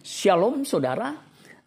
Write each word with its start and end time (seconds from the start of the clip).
Shalom 0.00 0.64
saudara, 0.64 1.12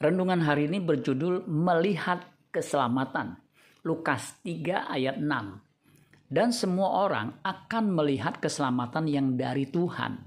renungan 0.01 0.41
hari 0.41 0.65
ini 0.65 0.81
berjudul 0.81 1.45
Melihat 1.45 2.25
Keselamatan. 2.49 3.37
Lukas 3.85 4.41
3 4.41 4.89
ayat 4.89 5.21
6. 5.21 6.33
Dan 6.33 6.49
semua 6.49 7.05
orang 7.05 7.37
akan 7.45 7.93
melihat 7.93 8.41
keselamatan 8.41 9.05
yang 9.05 9.37
dari 9.37 9.69
Tuhan. 9.69 10.17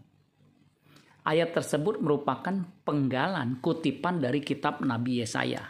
Ayat 1.27 1.51
tersebut 1.51 1.99
merupakan 1.99 2.55
penggalan 2.87 3.59
kutipan 3.59 4.23
dari 4.23 4.39
kitab 4.39 4.87
Nabi 4.87 5.27
Yesaya. 5.27 5.67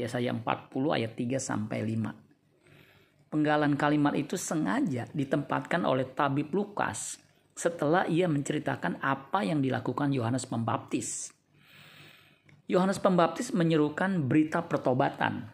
Yesaya 0.00 0.32
40 0.32 0.72
ayat 0.96 1.12
3 1.12 1.36
sampai 1.36 1.84
5. 1.84 3.36
Penggalan 3.36 3.76
kalimat 3.76 4.16
itu 4.16 4.40
sengaja 4.40 5.12
ditempatkan 5.12 5.84
oleh 5.84 6.08
tabib 6.08 6.56
Lukas 6.56 7.20
setelah 7.52 8.08
ia 8.08 8.24
menceritakan 8.32 8.96
apa 9.04 9.44
yang 9.44 9.60
dilakukan 9.60 10.08
Yohanes 10.16 10.48
Pembaptis 10.48 11.35
Yohanes 12.66 12.98
Pembaptis 12.98 13.54
menyerukan 13.54 14.26
berita 14.26 14.66
pertobatan. 14.66 15.46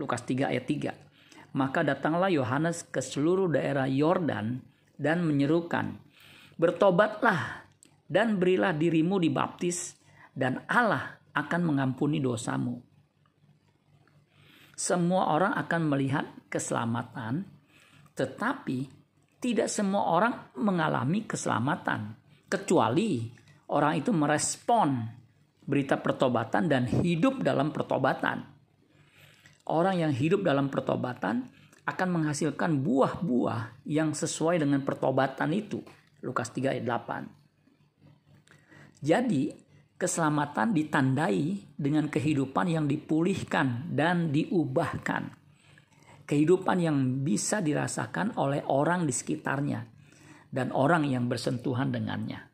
Lukas 0.00 0.24
3 0.24 0.48
ayat 0.48 0.64
3. 0.64 1.52
Maka 1.52 1.84
datanglah 1.84 2.32
Yohanes 2.32 2.88
ke 2.88 3.04
seluruh 3.04 3.52
daerah 3.52 3.84
Yordan 3.84 4.64
dan 4.96 5.28
menyerukan, 5.28 6.00
"Bertobatlah 6.56 7.68
dan 8.08 8.40
berilah 8.40 8.72
dirimu 8.72 9.20
dibaptis 9.20 9.92
dan 10.32 10.64
Allah 10.64 11.20
akan 11.36 11.60
mengampuni 11.68 12.24
dosamu." 12.24 12.80
Semua 14.72 15.36
orang 15.36 15.52
akan 15.60 15.82
melihat 15.84 16.26
keselamatan, 16.48 17.44
tetapi 18.16 18.88
tidak 19.38 19.68
semua 19.68 20.16
orang 20.16 20.34
mengalami 20.56 21.28
keselamatan, 21.28 22.16
kecuali 22.48 23.28
orang 23.68 24.00
itu 24.00 24.10
merespon 24.16 25.22
berita 25.64 25.96
pertobatan 26.00 26.68
dan 26.68 26.86
hidup 26.88 27.40
dalam 27.40 27.72
pertobatan. 27.72 28.44
Orang 29.64 29.96
yang 29.96 30.12
hidup 30.12 30.44
dalam 30.44 30.68
pertobatan 30.68 31.48
akan 31.84 32.08
menghasilkan 32.08 32.80
buah-buah 32.84 33.84
yang 33.88 34.12
sesuai 34.12 34.60
dengan 34.60 34.84
pertobatan 34.84 35.52
itu. 35.52 35.80
Lukas 36.24 36.48
3 36.52 36.72
ayat 36.76 36.84
8. 36.84 39.04
Jadi, 39.04 39.52
keselamatan 40.00 40.72
ditandai 40.72 41.76
dengan 41.76 42.08
kehidupan 42.08 42.72
yang 42.72 42.88
dipulihkan 42.88 43.92
dan 43.92 44.32
diubahkan. 44.32 45.44
Kehidupan 46.24 46.80
yang 46.80 47.20
bisa 47.20 47.60
dirasakan 47.60 48.32
oleh 48.40 48.64
orang 48.64 49.04
di 49.04 49.12
sekitarnya 49.12 49.84
dan 50.48 50.72
orang 50.72 51.04
yang 51.04 51.28
bersentuhan 51.28 51.92
dengannya. 51.92 52.53